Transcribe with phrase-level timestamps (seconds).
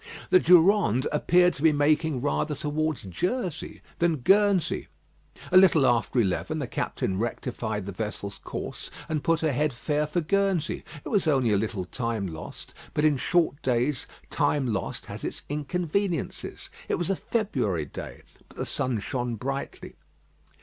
[0.31, 4.87] The Durande appeared to be making rather towards Jersey than Guernsey.
[5.51, 10.07] A little after eleven the captain rectified the vessel's course, and put her head fair
[10.07, 10.83] for Guernsey.
[11.05, 15.43] It was only a little time lost, but in short days time lost has its
[15.49, 16.71] inconveniences.
[16.89, 19.93] It was a February day, but the sun shone brightly.